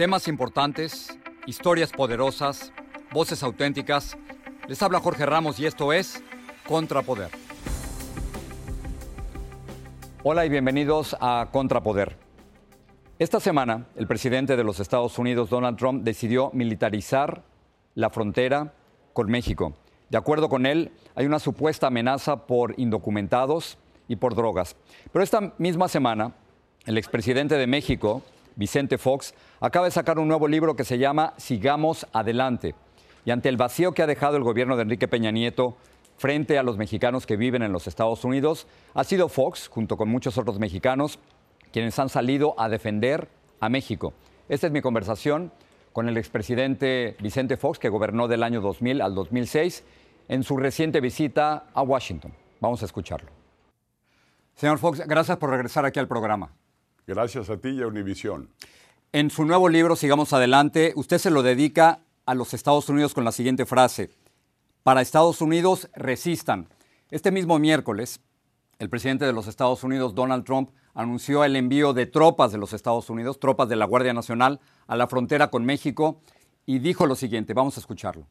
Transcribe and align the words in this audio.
Temas 0.00 0.28
importantes, 0.28 1.18
historias 1.44 1.92
poderosas, 1.92 2.72
voces 3.12 3.42
auténticas. 3.42 4.16
Les 4.66 4.82
habla 4.82 4.98
Jorge 4.98 5.26
Ramos 5.26 5.60
y 5.60 5.66
esto 5.66 5.92
es 5.92 6.24
Contrapoder. 6.66 7.28
Hola 10.22 10.46
y 10.46 10.48
bienvenidos 10.48 11.14
a 11.20 11.50
Contrapoder. 11.52 12.16
Esta 13.18 13.40
semana, 13.40 13.88
el 13.94 14.06
presidente 14.06 14.56
de 14.56 14.64
los 14.64 14.80
Estados 14.80 15.18
Unidos, 15.18 15.50
Donald 15.50 15.76
Trump, 15.76 16.02
decidió 16.02 16.50
militarizar 16.54 17.42
la 17.94 18.08
frontera 18.08 18.72
con 19.12 19.30
México. 19.30 19.74
De 20.08 20.16
acuerdo 20.16 20.48
con 20.48 20.64
él, 20.64 20.92
hay 21.14 21.26
una 21.26 21.40
supuesta 21.40 21.88
amenaza 21.88 22.46
por 22.46 22.72
indocumentados 22.78 23.76
y 24.08 24.16
por 24.16 24.34
drogas. 24.34 24.76
Pero 25.12 25.22
esta 25.22 25.52
misma 25.58 25.88
semana, 25.88 26.32
el 26.86 26.96
expresidente 26.96 27.56
de 27.56 27.66
México, 27.66 28.22
Vicente 28.56 28.98
Fox, 28.98 29.34
acaba 29.60 29.86
de 29.86 29.90
sacar 29.90 30.18
un 30.18 30.28
nuevo 30.28 30.48
libro 30.48 30.76
que 30.76 30.84
se 30.84 30.98
llama 30.98 31.34
Sigamos 31.36 32.06
Adelante. 32.12 32.74
Y 33.24 33.30
ante 33.30 33.48
el 33.48 33.56
vacío 33.56 33.92
que 33.92 34.02
ha 34.02 34.06
dejado 34.06 34.36
el 34.36 34.42
gobierno 34.42 34.76
de 34.76 34.82
Enrique 34.82 35.08
Peña 35.08 35.30
Nieto 35.30 35.76
frente 36.16 36.58
a 36.58 36.62
los 36.62 36.76
mexicanos 36.76 37.26
que 37.26 37.36
viven 37.36 37.62
en 37.62 37.72
los 37.72 37.86
Estados 37.86 38.24
Unidos, 38.24 38.66
ha 38.94 39.04
sido 39.04 39.28
Fox, 39.28 39.68
junto 39.68 39.96
con 39.96 40.08
muchos 40.08 40.36
otros 40.38 40.58
mexicanos, 40.58 41.18
quienes 41.72 41.98
han 41.98 42.08
salido 42.08 42.54
a 42.58 42.68
defender 42.68 43.28
a 43.60 43.68
México. 43.68 44.12
Esta 44.48 44.66
es 44.66 44.72
mi 44.72 44.82
conversación 44.82 45.52
con 45.92 46.08
el 46.08 46.16
expresidente 46.16 47.16
Vicente 47.20 47.56
Fox, 47.56 47.78
que 47.78 47.88
gobernó 47.88 48.28
del 48.28 48.42
año 48.42 48.60
2000 48.60 49.00
al 49.00 49.14
2006, 49.14 49.84
en 50.28 50.42
su 50.44 50.56
reciente 50.56 51.00
visita 51.00 51.64
a 51.74 51.82
Washington. 51.82 52.32
Vamos 52.60 52.82
a 52.82 52.84
escucharlo. 52.84 53.30
Señor 54.54 54.78
Fox, 54.78 55.00
gracias 55.06 55.38
por 55.38 55.50
regresar 55.50 55.86
aquí 55.86 55.98
al 55.98 56.06
programa. 56.06 56.52
Gracias 57.10 57.50
a 57.50 57.56
ti 57.56 57.70
y 57.70 57.82
a 57.82 57.88
Univisión. 57.88 58.50
En 59.10 59.30
su 59.30 59.44
nuevo 59.44 59.68
libro, 59.68 59.96
Sigamos 59.96 60.32
Adelante, 60.32 60.92
usted 60.94 61.18
se 61.18 61.30
lo 61.30 61.42
dedica 61.42 61.98
a 62.24 62.36
los 62.36 62.54
Estados 62.54 62.88
Unidos 62.88 63.14
con 63.14 63.24
la 63.24 63.32
siguiente 63.32 63.66
frase. 63.66 64.10
Para 64.84 65.00
Estados 65.00 65.40
Unidos, 65.40 65.90
resistan. 65.96 66.68
Este 67.10 67.32
mismo 67.32 67.58
miércoles, 67.58 68.20
el 68.78 68.88
presidente 68.88 69.24
de 69.24 69.32
los 69.32 69.48
Estados 69.48 69.82
Unidos, 69.82 70.14
Donald 70.14 70.44
Trump, 70.44 70.70
anunció 70.94 71.42
el 71.42 71.56
envío 71.56 71.94
de 71.94 72.06
tropas 72.06 72.52
de 72.52 72.58
los 72.58 72.72
Estados 72.74 73.10
Unidos, 73.10 73.40
tropas 73.40 73.68
de 73.68 73.74
la 73.74 73.86
Guardia 73.86 74.14
Nacional, 74.14 74.60
a 74.86 74.94
la 74.94 75.08
frontera 75.08 75.50
con 75.50 75.64
México 75.64 76.20
y 76.64 76.78
dijo 76.78 77.06
lo 77.06 77.16
siguiente, 77.16 77.54
vamos 77.54 77.76
a 77.76 77.80
escucharlo. 77.80 78.28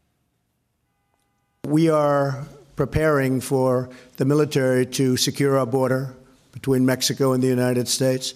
We 1.68 1.92
are 1.92 2.46
preparing 2.78 3.42
for 3.42 3.90
the 4.16 4.24
military 4.24 4.86
to 4.86 5.18
secure 5.18 5.60
our 5.60 5.68
border 5.70 6.16
between 6.54 6.86
Mexico 6.86 7.34
and 7.34 7.44
the 7.44 7.52
United 7.52 7.88
States. 7.88 8.36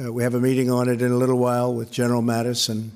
Uh, 0.00 0.10
we 0.10 0.22
have 0.22 0.34
a 0.34 0.40
meeting 0.40 0.70
on 0.70 0.88
it 0.88 1.02
in 1.02 1.12
a 1.12 1.16
little 1.16 1.38
while 1.38 1.74
with 1.74 1.90
General 1.90 2.22
Mattis 2.22 2.70
and 2.70 2.92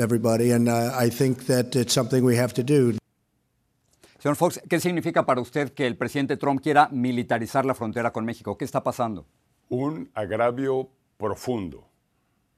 everybody, 0.00 0.52
and 0.52 0.68
uh, 0.68 0.92
I 0.94 1.10
think 1.10 1.44
that 1.46 1.76
it's 1.76 1.92
something 1.92 2.24
we 2.24 2.36
have 2.36 2.54
to 2.54 2.62
do. 2.62 2.96
Señor 4.18 4.36
Fox, 4.36 4.60
¿qué 4.68 4.80
significa 4.80 5.26
para 5.26 5.40
usted 5.40 5.72
que 5.72 5.86
el 5.86 5.96
presidente 5.96 6.36
Trump 6.38 6.62
quiera 6.62 6.88
militarizar 6.90 7.66
la 7.66 7.74
frontera 7.74 8.12
con 8.12 8.24
México? 8.24 8.56
¿Qué 8.56 8.64
está 8.64 8.82
pasando? 8.82 9.26
Un 9.68 10.10
agravio 10.14 10.88
profundo. 11.18 11.86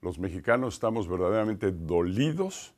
Los 0.03 0.19
mexicanos 0.19 0.75
estamos 0.75 1.09
verdaderamente 1.09 1.73
dolidos 1.73 2.73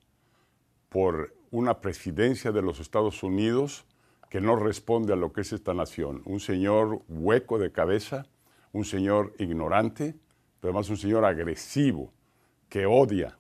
por 0.89 1.35
una 1.51 1.81
presidencia 1.81 2.53
de 2.53 2.63
los 2.63 2.81
Estados 2.81 3.23
Unidos 3.23 3.85
que 4.31 4.41
no 4.41 4.57
responde 4.57 5.13
a 5.13 5.17
lo 5.17 5.33
que 5.33 5.43
es 5.43 5.53
esta 5.53 5.75
nación. 5.75 6.23
Un 6.25 6.41
señor 6.41 7.03
hueco 7.09 7.59
de 7.59 7.71
cabeza, 7.71 8.27
un 8.73 8.87
señor 8.87 9.35
ignorante, 9.39 10.17
pero 10.63 10.71
además 10.71 10.91
un 10.91 10.97
señor 10.97 11.25
agresivo, 11.25 12.13
que 12.69 12.87
odia. 12.87 13.37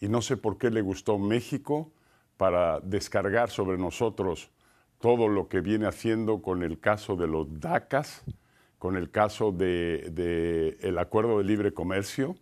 Y 0.00 0.08
no 0.08 0.22
sé 0.22 0.38
por 0.38 0.56
qué 0.56 0.70
le 0.70 0.80
gustó 0.80 1.18
México 1.18 1.92
para 2.38 2.80
descargar 2.80 3.50
sobre 3.50 3.76
nosotros 3.76 4.50
todo 4.98 5.28
lo 5.28 5.48
que 5.48 5.60
viene 5.60 5.86
haciendo 5.86 6.40
con 6.40 6.62
el 6.62 6.80
caso 6.80 7.14
de 7.14 7.26
los 7.26 7.60
DACAS, 7.60 8.24
con 8.78 8.96
el 8.96 9.10
caso 9.10 9.52
del 9.52 10.14
de, 10.14 10.78
el 10.80 10.96
acuerdo 10.96 11.36
de 11.36 11.44
libre 11.44 11.74
comercio, 11.74 12.36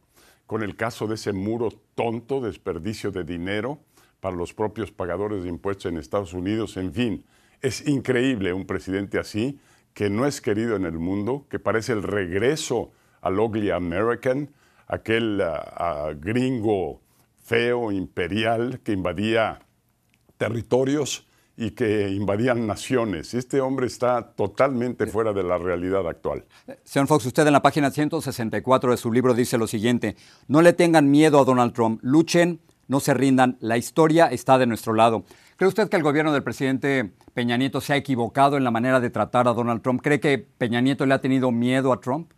con 0.46 0.62
el 0.62 0.76
caso 0.76 1.08
de 1.08 1.16
ese 1.16 1.32
muro 1.32 1.70
tonto, 1.96 2.40
desperdicio 2.40 3.10
de 3.10 3.24
dinero 3.24 3.80
para 4.20 4.36
los 4.36 4.54
propios 4.54 4.92
pagadores 4.92 5.42
de 5.42 5.48
impuestos 5.48 5.90
en 5.90 5.98
Estados 5.98 6.34
Unidos, 6.34 6.76
en 6.76 6.94
fin. 6.94 7.24
Es 7.62 7.84
increíble 7.88 8.52
un 8.52 8.64
presidente 8.64 9.18
así, 9.18 9.58
que 9.92 10.08
no 10.08 10.24
es 10.24 10.40
querido 10.40 10.76
en 10.76 10.84
el 10.84 11.00
mundo, 11.00 11.46
que 11.50 11.58
parece 11.58 11.94
el 11.94 12.04
regreso 12.04 12.92
al 13.20 13.38
ugly 13.38 13.70
American, 13.70 14.50
aquel 14.86 15.40
uh, 15.40 16.10
uh, 16.10 16.20
gringo 16.20 17.00
feo, 17.42 17.90
imperial, 17.90 18.80
que 18.84 18.92
invadía 18.92 19.60
territorios 20.36 21.26
y 21.56 21.72
que 21.72 22.08
invadían 22.08 22.66
naciones. 22.66 23.34
Este 23.34 23.60
hombre 23.60 23.86
está 23.86 24.32
totalmente 24.32 25.06
fuera 25.06 25.32
de 25.32 25.42
la 25.42 25.58
realidad 25.58 26.08
actual. 26.08 26.44
Señor 26.84 27.08
Fox, 27.08 27.26
usted 27.26 27.46
en 27.46 27.52
la 27.52 27.60
página 27.60 27.90
164 27.90 28.92
de 28.92 28.96
su 28.96 29.12
libro 29.12 29.34
dice 29.34 29.58
lo 29.58 29.66
siguiente, 29.66 30.16
no 30.48 30.62
le 30.62 30.72
tengan 30.72 31.10
miedo 31.10 31.38
a 31.40 31.44
Donald 31.44 31.74
Trump, 31.74 32.00
luchen, 32.02 32.60
no 32.88 32.98
se 33.00 33.14
rindan, 33.14 33.56
la 33.60 33.76
historia 33.76 34.28
está 34.28 34.58
de 34.58 34.66
nuestro 34.66 34.94
lado. 34.94 35.24
¿Cree 35.56 35.68
usted 35.68 35.88
que 35.88 35.96
el 35.96 36.02
gobierno 36.02 36.32
del 36.32 36.42
presidente 36.42 37.12
Peña 37.34 37.58
Nieto 37.58 37.80
se 37.80 37.92
ha 37.92 37.96
equivocado 37.96 38.56
en 38.56 38.64
la 38.64 38.70
manera 38.70 38.98
de 38.98 39.10
tratar 39.10 39.46
a 39.46 39.52
Donald 39.52 39.82
Trump? 39.82 40.00
¿Cree 40.02 40.18
que 40.18 40.38
Peña 40.38 40.80
Nieto 40.80 41.04
le 41.04 41.14
ha 41.14 41.20
tenido 41.20 41.50
miedo 41.52 41.92
a 41.92 42.00
Trump? 42.00 42.32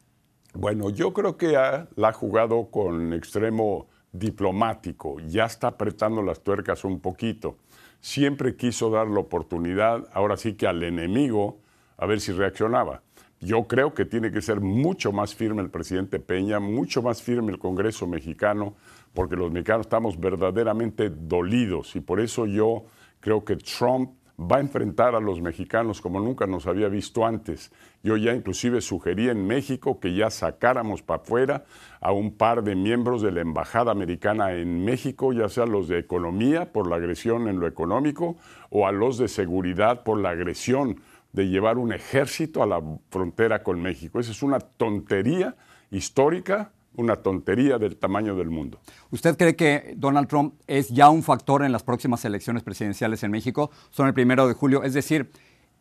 Bueno, 0.55 0.91
yo 0.91 1.13
creo 1.15 1.37
que 1.39 1.57
ha, 1.57 1.89
la 1.97 2.09
ha 2.09 2.13
jugado 2.13 2.71
con 2.71 3.15
extremo 3.15 3.89
diplomático, 4.13 5.19
ya 5.21 5.47
está 5.47 5.69
apretando 5.69 6.23
las 6.23 6.41
tuercas 6.41 6.85
un 6.85 7.01
poquito. 7.01 7.57
Siempre 8.01 8.57
quiso 8.57 8.91
dar 8.91 9.07
la 9.07 9.21
oportunidad, 9.21 10.07
ahora 10.13 10.37
sí 10.37 10.55
que 10.55 10.67
al 10.67 10.83
enemigo, 10.83 11.61
a 11.97 12.05
ver 12.05 12.21
si 12.21 12.33
reaccionaba. 12.33 13.03
Yo 13.41 13.67
creo 13.67 13.95
que 13.95 14.05
tiene 14.05 14.31
que 14.31 14.43
ser 14.43 14.61
mucho 14.61 15.11
más 15.11 15.35
firme 15.35 15.63
el 15.63 15.71
presidente 15.71 16.21
Peña, 16.21 16.61
mucho 16.61 17.03
más 17.03 17.23
firme 17.23 17.51
el 17.51 17.59
Congreso 17.59 18.07
mexicano, 18.07 18.75
porque 19.15 19.37
los 19.37 19.51
mexicanos 19.51 19.87
estamos 19.87 20.21
verdaderamente 20.21 21.11
dolidos 21.11 21.97
y 21.97 22.01
por 22.01 22.21
eso 22.21 22.47
yo 22.47 22.85
creo 23.21 23.45
que 23.45 23.57
Trump 23.57 24.11
va 24.51 24.57
a 24.57 24.61
enfrentar 24.61 25.15
a 25.15 25.21
los 25.21 25.41
mexicanos 25.41 26.01
como 26.01 26.21
nunca 26.21 26.47
nos 26.47 26.67
había 26.67 26.89
visto 26.89 27.25
antes. 27.25 27.73
Yo 28.03 28.17
ya 28.17 28.35
inclusive 28.35 28.81
sugerí 28.81 29.29
en 29.29 29.47
México 29.47 30.01
que 30.01 30.15
ya 30.15 30.31
sacáramos 30.31 31.03
para 31.03 31.23
afuera 31.23 31.65
a 32.01 32.13
un 32.13 32.37
par 32.37 32.63
de 32.63 32.75
miembros 32.75 33.23
de 33.23 33.33
la 33.33 33.41
Embajada 33.41 33.93
Americana 33.93 34.53
en 34.53 34.85
México, 34.85 35.33
ya 35.33 35.49
sea 35.49 35.67
los 35.67 35.89
de 35.89 35.99
economía 35.99 36.73
por 36.73 36.89
la 36.89 36.97
agresión 36.97 37.49
en 37.49 37.61
lo 37.61 37.67
económico 37.67 38.37
o 38.71 38.87
a 38.87 38.93
los 38.93 39.19
de 39.19 39.29
seguridad 39.29 40.03
por 40.03 40.21
la 40.21 40.31
agresión 40.31 41.01
de 41.33 41.49
llevar 41.49 41.79
un 41.79 41.93
ejército 41.93 42.63
a 42.63 42.67
la 42.67 42.83
frontera 43.11 43.63
con 43.63 43.81
México. 43.81 44.21
Esa 44.21 44.33
es 44.33 44.43
una 44.43 44.59
tontería 44.59 45.57
histórica 45.91 46.73
una 46.97 47.17
tontería 47.17 47.79
del 47.79 47.97
tamaño 47.97 48.35
del 48.35 48.51
mundo. 48.51 48.79
¿Usted 49.11 49.37
cree 49.37 49.57
que 49.57 49.95
Donald 49.97 50.29
Trump 50.29 50.55
es 50.67 50.89
ya 50.89 51.09
un 51.09 51.23
factor 51.23 51.65
en 51.65 51.73
las 51.73 51.83
próximas 51.83 52.25
elecciones 52.25 52.63
presidenciales 52.63 53.23
en 53.23 53.31
México? 53.31 53.71
Son 53.91 54.07
el 54.07 54.15
primero 54.15 54.47
de 54.47 54.55
julio, 54.55 54.83
es 54.83 54.95
decir, 54.95 55.31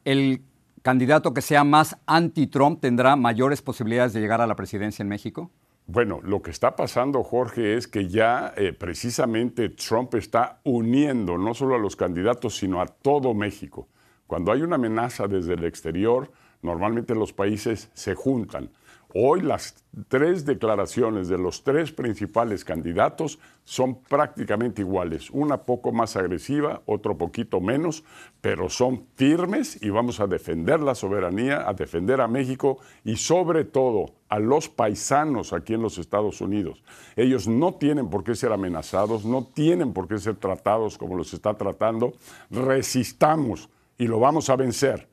el 0.06 0.42
candidato 0.82 1.34
que 1.34 1.42
sea 1.42 1.64
más 1.64 1.98
anti-Trump 2.06 2.82
tendrá 2.82 3.16
mayores 3.16 3.62
posibilidades 3.62 4.14
de 4.14 4.22
llegar 4.22 4.42
a 4.42 4.48
la 4.48 4.56
presidencia 4.56 5.04
en 5.04 5.10
México? 5.10 5.52
Bueno, 5.88 6.22
lo 6.24 6.42
que 6.42 6.52
está 6.52 6.76
pasando, 6.76 7.24
Jorge, 7.24 7.76
es 7.76 7.88
que 7.88 8.08
ya 8.08 8.54
eh, 8.56 8.72
precisamente 8.72 9.70
Trump 9.70 10.16
está 10.16 10.60
uniendo 10.64 11.38
no 11.38 11.54
solo 11.54 11.76
a 11.76 11.80
los 11.80 11.96
candidatos, 11.96 12.56
sino 12.56 12.82
a 12.82 12.86
todo 12.86 13.34
México. 13.34 13.88
Cuando 14.28 14.52
hay 14.52 14.62
una 14.62 14.76
amenaza 14.76 15.28
desde 15.28 15.56
el 15.56 15.66
exterior, 15.66 16.32
normalmente 16.62 17.14
los 17.14 17.34
países 17.34 17.90
se 17.94 18.16
juntan. 18.16 18.70
Hoy 19.14 19.42
las 19.42 19.84
tres 20.08 20.46
declaraciones 20.46 21.28
de 21.28 21.38
los 21.38 21.64
tres 21.64 21.92
principales 21.92 22.64
candidatos 22.64 23.40
son 23.66 23.96
prácticamente 23.96 24.84
iguales, 24.84 25.30
una 25.32 25.58
poco 25.64 25.92
más 25.92 26.16
agresiva, 26.16 26.82
otro 26.86 27.18
poquito 27.18 27.60
menos, 27.60 28.06
pero 28.40 28.70
son 28.70 29.06
firmes 29.16 29.82
y 29.84 29.90
vamos 29.90 30.22
a 30.22 30.28
defender 30.28 30.80
la 30.80 30.96
soberanía, 30.96 31.68
a 31.68 31.74
defender 31.74 32.22
a 32.22 32.30
México 32.30 32.78
y 33.04 33.18
sobre 33.18 33.66
todo 33.66 34.14
a 34.30 34.40
los 34.40 34.70
paisanos 34.70 35.52
aquí 35.52 35.74
en 35.74 35.82
los 35.82 35.98
Estados 35.98 36.40
Unidos. 36.40 36.82
Ellos 37.18 37.50
no 37.50 37.74
tienen 37.74 38.10
por 38.10 38.24
qué 38.24 38.34
ser 38.34 38.54
amenazados, 38.54 39.26
no 39.26 39.46
tienen 39.54 39.92
por 39.92 40.08
qué 40.08 40.20
ser 40.20 40.36
tratados 40.38 40.98
como 40.98 41.18
los 41.18 41.34
está 41.34 41.56
tratando. 41.56 42.14
Resistamos 42.50 43.70
y 43.98 44.08
lo 44.08 44.22
vamos 44.22 44.50
a 44.50 44.56
vencer. 44.56 45.11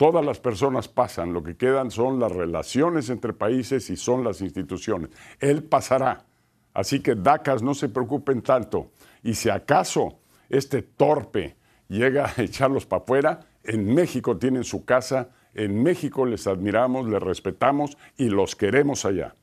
Todas 0.00 0.24
las 0.24 0.40
personas 0.40 0.88
pasan, 0.88 1.34
lo 1.34 1.42
que 1.42 1.58
quedan 1.58 1.90
son 1.90 2.18
las 2.18 2.32
relaciones 2.32 3.10
entre 3.10 3.34
países 3.34 3.90
y 3.90 3.98
son 3.98 4.24
las 4.24 4.40
instituciones. 4.40 5.10
Él 5.40 5.62
pasará. 5.62 6.24
Así 6.72 7.00
que 7.00 7.14
DACAS 7.14 7.62
no 7.62 7.74
se 7.74 7.90
preocupen 7.90 8.40
tanto. 8.40 8.92
Y 9.22 9.34
si 9.34 9.50
acaso 9.50 10.18
este 10.48 10.80
torpe 10.80 11.54
llega 11.88 12.32
a 12.34 12.42
echarlos 12.42 12.86
para 12.86 13.02
afuera, 13.02 13.40
en 13.62 13.92
México 13.92 14.38
tienen 14.38 14.64
su 14.64 14.86
casa, 14.86 15.28
en 15.52 15.82
México 15.82 16.24
les 16.24 16.46
admiramos, 16.46 17.06
les 17.06 17.22
respetamos 17.22 17.98
y 18.16 18.30
los 18.30 18.56
queremos 18.56 19.04
allá. 19.04 19.34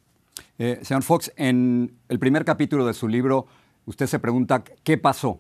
Eh, 0.57 0.79
señor 0.81 1.03
Fox, 1.03 1.31
en 1.35 1.99
el 2.09 2.17
primer 2.17 2.43
capítulo 2.43 2.83
de 2.87 2.95
su 2.95 3.07
libro, 3.07 3.45
usted 3.85 4.07
se 4.07 4.17
pregunta 4.17 4.63
qué 4.83 4.97
pasó 4.97 5.39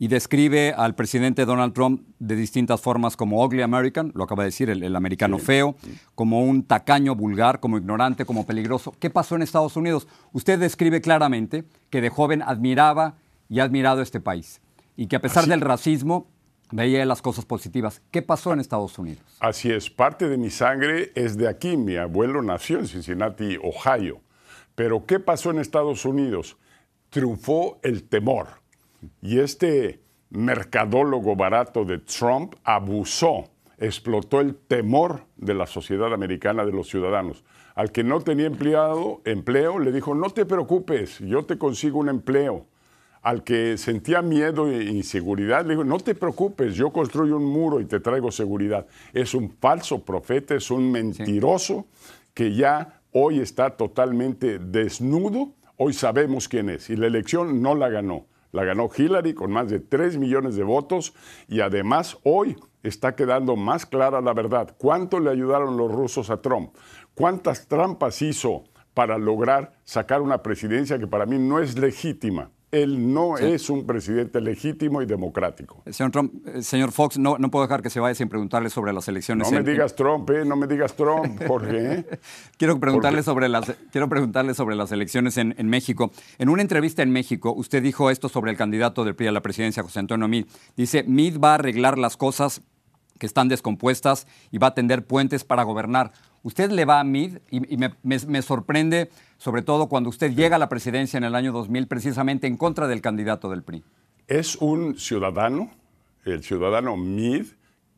y 0.00 0.08
describe 0.08 0.72
al 0.74 0.94
presidente 0.94 1.44
Donald 1.44 1.74
Trump 1.74 2.00
de 2.18 2.34
distintas 2.34 2.80
formas 2.80 3.18
como 3.18 3.44
ugly 3.44 3.60
American, 3.60 4.12
lo 4.14 4.24
acaba 4.24 4.44
de 4.44 4.46
decir, 4.46 4.70
el, 4.70 4.96
americano 4.96 5.36
feo, 5.38 5.76
como 6.14 6.40
un 6.40 6.62
tacaño 6.62 7.14
vulgar, 7.14 7.60
como 7.60 7.76
ignorante, 7.76 8.24
como 8.24 8.46
peligroso. 8.46 8.94
¿Qué 8.98 9.10
pasó 9.10 9.36
en 9.36 9.42
Estados 9.42 9.76
Unidos? 9.76 10.08
Usted 10.32 10.58
describe 10.58 11.02
claramente 11.02 11.66
que 11.90 12.00
de 12.00 12.08
joven 12.08 12.40
admiraba 12.40 13.16
y 13.50 13.60
ha 13.60 13.64
admirado 13.64 14.00
este 14.00 14.20
país 14.20 14.62
y 14.96 15.06
que 15.06 15.16
a 15.16 15.20
pesar 15.20 15.44
del 15.44 15.60
racismo 15.60 16.26
veía 16.72 17.04
las 17.04 17.20
cosas 17.20 17.44
positivas. 17.44 18.00
¿Qué 18.10 18.22
pasó 18.22 18.54
en 18.54 18.60
Estados 18.60 18.98
Unidos? 18.98 19.22
Así 19.38 19.70
es, 19.70 19.90
parte 19.90 20.30
de 20.30 20.38
mi 20.38 20.48
sangre 20.48 21.12
es 21.14 21.36
de 21.36 21.46
aquí. 21.46 21.76
Mi 21.76 21.96
abuelo 21.96 22.40
nació 22.40 22.78
en 22.78 22.88
Cincinnati, 22.88 23.58
Ohio. 23.62 24.22
Pero 24.74 25.04
¿qué 25.04 25.20
pasó 25.20 25.50
en 25.50 25.58
Estados 25.58 26.06
Unidos? 26.06 26.56
Triunfó 27.10 27.78
el 27.82 28.04
temor 28.04 28.60
y 29.22 29.38
este 29.38 30.00
mercadólogo 30.30 31.36
barato 31.36 31.84
de 31.84 31.98
Trump 31.98 32.54
abusó, 32.64 33.50
explotó 33.78 34.40
el 34.40 34.54
temor 34.54 35.24
de 35.36 35.54
la 35.54 35.66
sociedad 35.66 36.12
americana, 36.12 36.64
de 36.64 36.72
los 36.72 36.88
ciudadanos. 36.88 37.44
Al 37.74 37.92
que 37.92 38.04
no 38.04 38.20
tenía 38.20 38.46
empleado, 38.46 39.22
empleo, 39.24 39.78
le 39.78 39.92
dijo, 39.92 40.14
no 40.14 40.30
te 40.30 40.44
preocupes, 40.44 41.18
yo 41.20 41.44
te 41.44 41.58
consigo 41.58 41.98
un 41.98 42.08
empleo. 42.08 42.66
Al 43.22 43.44
que 43.44 43.76
sentía 43.76 44.22
miedo 44.22 44.68
e 44.68 44.84
inseguridad, 44.84 45.64
le 45.64 45.74
dijo, 45.74 45.84
no 45.84 45.98
te 45.98 46.14
preocupes, 46.14 46.74
yo 46.74 46.90
construyo 46.90 47.36
un 47.36 47.44
muro 47.44 47.80
y 47.80 47.84
te 47.84 48.00
traigo 48.00 48.30
seguridad. 48.30 48.86
Es 49.12 49.34
un 49.34 49.50
falso 49.50 50.04
profeta, 50.04 50.54
es 50.54 50.70
un 50.70 50.90
mentiroso 50.90 51.86
que 52.32 52.54
ya 52.54 53.02
hoy 53.12 53.40
está 53.40 53.76
totalmente 53.76 54.58
desnudo. 54.58 55.52
Hoy 55.76 55.92
sabemos 55.92 56.48
quién 56.48 56.70
es 56.70 56.88
y 56.88 56.96
la 56.96 57.06
elección 57.06 57.60
no 57.60 57.74
la 57.74 57.88
ganó. 57.88 58.26
La 58.52 58.64
ganó 58.64 58.88
Hillary 58.94 59.34
con 59.34 59.52
más 59.52 59.70
de 59.70 59.80
3 59.80 60.18
millones 60.18 60.56
de 60.56 60.64
votos 60.64 61.14
y 61.48 61.60
además 61.60 62.18
hoy 62.24 62.56
está 62.82 63.14
quedando 63.14 63.56
más 63.56 63.86
clara 63.86 64.20
la 64.20 64.32
verdad. 64.32 64.74
¿Cuánto 64.78 65.20
le 65.20 65.30
ayudaron 65.30 65.76
los 65.76 65.90
rusos 65.90 66.30
a 66.30 66.40
Trump? 66.40 66.74
¿Cuántas 67.14 67.68
trampas 67.68 68.22
hizo 68.22 68.64
para 68.94 69.18
lograr 69.18 69.72
sacar 69.84 70.20
una 70.20 70.42
presidencia 70.42 70.98
que 70.98 71.06
para 71.06 71.26
mí 71.26 71.38
no 71.38 71.60
es 71.60 71.78
legítima? 71.78 72.50
Él 72.72 73.12
no 73.12 73.36
es 73.36 73.68
un 73.68 73.84
presidente 73.84 74.40
legítimo 74.40 75.02
y 75.02 75.06
democrático. 75.06 75.82
Señor, 75.90 76.12
Trump, 76.12 76.46
eh, 76.46 76.62
señor 76.62 76.92
Fox, 76.92 77.18
no, 77.18 77.36
no, 77.38 77.50
puedo 77.50 77.64
dejar 77.64 77.82
que 77.82 77.90
se 77.90 77.98
vaya 77.98 78.14
sin 78.14 78.28
preguntarle 78.28 78.70
sobre 78.70 78.92
las 78.92 79.08
elecciones. 79.08 79.50
No 79.50 79.58
me 79.58 79.68
digas 79.68 79.96
Trump, 79.96 80.30
¿eh? 80.30 80.44
no 80.44 80.54
me 80.54 80.66
digas 80.66 80.94
Trump, 80.94 81.42
Jorge. 81.48 81.94
¿eh? 81.94 82.06
quiero, 82.56 82.78
preguntarle 82.78 83.22
sobre 83.24 83.48
las, 83.48 83.72
quiero 83.90 84.08
preguntarle 84.08 84.54
sobre 84.54 84.76
las 84.76 84.92
elecciones 84.92 85.36
en, 85.36 85.54
en, 85.58 85.68
México. 85.68 86.12
En 86.38 86.48
una 86.48 86.62
entrevista 86.62 87.02
en 87.02 87.10
México, 87.10 87.52
usted 87.52 87.82
dijo 87.82 88.08
esto 88.08 88.28
sobre 88.28 88.52
el 88.52 88.56
candidato 88.56 89.04
del 89.04 89.16
PRI 89.16 89.28
a 89.28 89.32
la 89.32 89.42
presidencia, 89.42 89.82
José 89.82 89.98
Antonio 89.98 90.28
Mid. 90.28 90.46
Dice, 90.76 91.02
Mid 91.02 91.40
va 91.40 91.52
a 91.52 91.54
arreglar 91.54 91.98
las 91.98 92.16
cosas 92.16 92.62
que 93.20 93.26
están 93.26 93.46
descompuestas 93.46 94.26
y 94.50 94.58
va 94.58 94.68
a 94.68 94.74
tender 94.74 95.06
puentes 95.06 95.44
para 95.44 95.62
gobernar. 95.62 96.10
Usted 96.42 96.72
le 96.72 96.84
va 96.84 96.98
a 96.98 97.04
Mid 97.04 97.38
y, 97.50 97.76
me, 97.76 97.92
me 98.02 98.42
sorprende 98.42 99.10
sobre 99.36 99.62
todo 99.62 99.88
cuando 99.88 100.10
usted 100.10 100.34
llega 100.34 100.56
a 100.56 100.58
la 100.58 100.68
presidencia 100.68 101.18
en 101.18 101.24
el 101.24 101.36
año 101.36 101.52
2000 101.52 101.86
precisamente 101.86 102.46
en 102.46 102.56
contra 102.56 102.88
del 102.88 103.00
candidato 103.00 103.48
del 103.50 103.62
PRI? 103.62 103.84
Es 104.26 104.56
un 104.56 104.98
ciudadano, 104.98 105.70
el 106.24 106.42
ciudadano 106.42 106.96
Mid, 106.96 107.46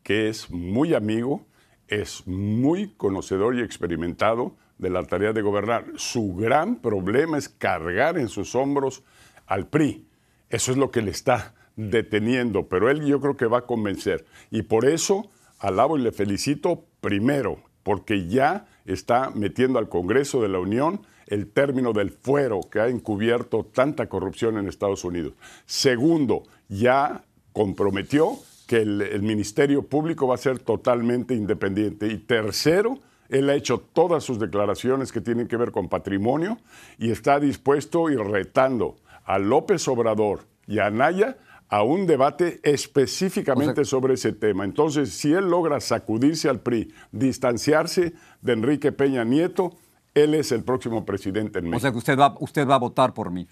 que 0.03 0.29
es 0.29 0.49
muy 0.51 0.93
amigo, 0.93 1.45
es 1.87 2.27
muy 2.27 2.93
conocedor 2.95 3.55
y 3.55 3.61
experimentado 3.61 4.55
de 4.77 4.89
la 4.89 5.03
tarea 5.03 5.33
de 5.33 5.41
gobernar. 5.41 5.85
Su 5.95 6.35
gran 6.35 6.77
problema 6.77 7.37
es 7.37 7.49
cargar 7.49 8.17
en 8.17 8.29
sus 8.29 8.55
hombros 8.55 9.03
al 9.47 9.67
PRI. 9.67 10.05
Eso 10.49 10.71
es 10.71 10.77
lo 10.77 10.91
que 10.91 11.01
le 11.01 11.11
está 11.11 11.53
deteniendo, 11.75 12.67
pero 12.67 12.89
él 12.89 13.05
yo 13.05 13.19
creo 13.19 13.37
que 13.37 13.45
va 13.45 13.59
a 13.59 13.65
convencer. 13.65 14.25
Y 14.51 14.63
por 14.63 14.85
eso 14.85 15.29
alabo 15.59 15.97
y 15.97 16.01
le 16.01 16.11
felicito 16.11 16.85
primero, 17.01 17.57
porque 17.83 18.27
ya 18.27 18.67
está 18.85 19.31
metiendo 19.31 19.79
al 19.79 19.89
Congreso 19.89 20.41
de 20.41 20.49
la 20.49 20.59
Unión 20.59 21.01
el 21.27 21.47
término 21.47 21.93
del 21.93 22.11
fuero 22.11 22.61
que 22.69 22.79
ha 22.79 22.87
encubierto 22.87 23.65
tanta 23.65 24.07
corrupción 24.07 24.57
en 24.57 24.67
Estados 24.67 25.03
Unidos. 25.03 25.33
Segundo, 25.65 26.43
ya 26.67 27.23
comprometió 27.53 28.37
que 28.67 28.77
el, 28.77 29.21
Ministerio 29.21 29.83
Público 29.83 30.27
va 30.27 30.35
a 30.35 30.37
ser 30.37 30.59
totalmente 30.59 31.33
independiente. 31.33 32.07
Y 32.07 32.17
tercero, 32.17 32.99
él 33.29 33.49
ha 33.49 33.55
hecho 33.55 33.79
todas 33.79 34.23
sus 34.23 34.39
declaraciones 34.39 35.11
que 35.11 35.21
tienen 35.21 35.47
que 35.47 35.57
ver 35.57 35.71
con 35.71 35.89
patrimonio 35.89 36.57
y 36.97 37.11
está 37.11 37.39
dispuesto 37.39 38.09
y 38.09 38.15
retando 38.15 38.97
a 39.25 39.39
López 39.39 39.87
Obrador 39.87 40.41
y 40.67 40.79
a 40.79 40.87
Anaya 40.87 41.37
a 41.73 41.81
un 41.81 42.05
debate 42.05 42.59
específicamente 42.61 43.83
sobre 43.83 44.13
ese 44.13 44.31
tema. 44.31 44.63
Entonces, 44.63 45.11
si 45.11 45.33
él 45.33 45.49
logra 45.49 45.79
sacudirse 45.79 46.47
al 46.47 46.59
PRI, 46.59 46.93
distanciarse 47.11 48.13
de 48.41 48.53
Enrique 48.53 48.91
Peña 48.91 49.23
Nieto, 49.23 49.73
él 50.13 50.35
es 50.35 50.51
el 50.51 50.63
próximo 50.63 51.03
presidente 51.03 51.57
en 51.57 51.65
México. 51.65 51.77
O 51.77 51.79
sea 51.79 51.91
que 51.91 51.97
usted 51.97 52.15
va, 52.15 52.35
usted 52.39 52.67
va 52.67 52.75
a 52.75 52.77
votar 52.77 53.15
por 53.15 53.31
mí. 53.31 53.47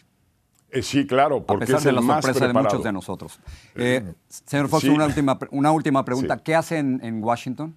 Eh, 0.70 0.84
sí, 0.84 1.08
claro, 1.08 1.44
porque 1.44 1.64
a 1.64 1.66
pesar 1.66 1.80
es 1.80 1.84
de 1.86 1.92
la 1.94 2.02
más 2.02 2.24
sorpresa 2.24 2.46
preparado. 2.46 2.64
de 2.64 2.70
muchos 2.70 2.84
de 2.84 2.92
nosotros. 2.92 3.40
Eh, 3.74 4.14
señor 4.28 4.70
Fox, 4.70 4.84
una, 4.84 5.08
última, 5.08 5.40
una 5.50 5.72
última 5.72 6.06
pregunta. 6.06 6.38
¿Qué 6.38 6.54
hace 6.54 6.78
en, 6.78 7.24
Washington? 7.24 7.76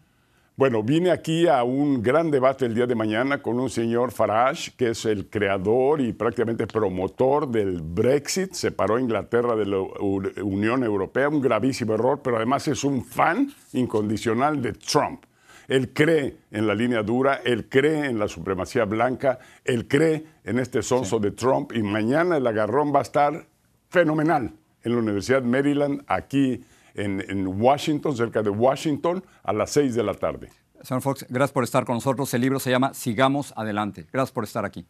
Bueno, 0.56 0.84
vine 0.84 1.10
aquí 1.10 1.48
a 1.48 1.64
un 1.64 2.00
gran 2.00 2.30
debate 2.30 2.64
el 2.66 2.76
día 2.76 2.86
de 2.86 2.94
mañana 2.94 3.42
con 3.42 3.58
un 3.58 3.68
señor 3.68 4.12
Farage, 4.12 4.70
que 4.76 4.90
es 4.90 5.04
el 5.04 5.28
creador 5.28 6.00
y 6.00 6.12
prácticamente 6.12 6.68
promotor 6.68 7.48
del 7.48 7.82
Brexit. 7.82 8.52
Separó 8.52 8.94
a 8.94 9.00
Inglaterra 9.00 9.56
de 9.56 9.66
la 9.66 9.78
Unión 9.80 10.84
Europea, 10.84 11.28
un 11.28 11.40
gravísimo 11.40 11.94
error, 11.94 12.20
pero 12.22 12.36
además 12.36 12.68
es 12.68 12.84
un 12.84 13.04
fan 13.04 13.52
incondicional 13.72 14.62
de 14.62 14.74
Trump. 14.74 15.24
Él 15.66 15.92
cree 15.92 16.36
en 16.52 16.68
la 16.68 16.74
línea 16.76 17.02
dura, 17.02 17.40
él 17.44 17.68
cree 17.68 18.06
en 18.06 18.20
la 18.20 18.28
supremacía 18.28 18.84
blanca, 18.84 19.40
él 19.64 19.88
cree 19.88 20.24
en 20.44 20.60
este 20.60 20.82
sonso 20.82 21.18
de 21.18 21.32
Trump 21.32 21.72
y 21.74 21.82
mañana 21.82 22.36
el 22.36 22.46
agarrón 22.46 22.94
va 22.94 23.00
a 23.00 23.02
estar 23.02 23.44
fenomenal 23.88 24.52
en 24.84 24.92
la 24.92 24.98
Universidad 24.98 25.42
Maryland, 25.42 26.04
aquí 26.06 26.62
en, 26.94 27.46
Washington, 27.46 28.16
cerca 28.16 28.42
de 28.42 28.50
Washington, 28.50 29.24
a 29.42 29.52
las 29.52 29.70
6 29.70 29.94
de 29.94 30.02
la 30.02 30.14
tarde. 30.14 30.50
Señor 30.82 31.02
Fox, 31.02 31.26
gracias 31.28 31.52
por 31.52 31.64
estar 31.64 31.84
con 31.84 31.96
nosotros. 31.96 32.32
El 32.34 32.42
libro 32.42 32.60
se 32.60 32.70
llama 32.70 32.94
Sigamos 32.94 33.52
Adelante. 33.56 34.06
Gracias 34.12 34.32
por 34.32 34.44
estar 34.44 34.64
aquí. 34.64 34.86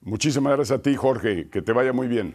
Muchísimas 0.00 0.54
gracias 0.56 0.78
a 0.78 0.82
ti, 0.82 0.96
Jorge. 0.96 1.48
Que 1.50 1.62
te 1.62 1.72
vaya 1.72 1.92
muy 1.92 2.08
bien. 2.08 2.34